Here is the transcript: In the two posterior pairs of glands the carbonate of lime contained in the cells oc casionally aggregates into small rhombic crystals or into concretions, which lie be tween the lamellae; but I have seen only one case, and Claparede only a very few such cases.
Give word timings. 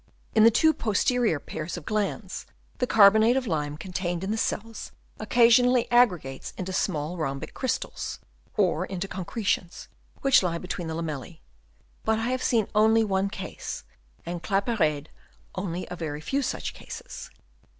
In 0.33 0.43
the 0.43 0.49
two 0.49 0.73
posterior 0.73 1.39
pairs 1.39 1.77
of 1.77 1.85
glands 1.85 2.47
the 2.79 2.87
carbonate 2.87 3.37
of 3.37 3.45
lime 3.45 3.77
contained 3.77 4.23
in 4.23 4.31
the 4.31 4.35
cells 4.35 4.91
oc 5.19 5.29
casionally 5.29 5.87
aggregates 5.91 6.53
into 6.57 6.73
small 6.73 7.17
rhombic 7.17 7.53
crystals 7.53 8.17
or 8.57 8.83
into 8.87 9.07
concretions, 9.07 9.89
which 10.21 10.41
lie 10.41 10.57
be 10.57 10.67
tween 10.67 10.87
the 10.87 10.95
lamellae; 10.95 11.39
but 12.03 12.17
I 12.17 12.29
have 12.29 12.41
seen 12.41 12.67
only 12.73 13.03
one 13.03 13.29
case, 13.29 13.83
and 14.25 14.41
Claparede 14.41 15.09
only 15.53 15.85
a 15.91 15.95
very 15.97 16.19
few 16.19 16.41
such 16.41 16.73
cases. 16.73 17.29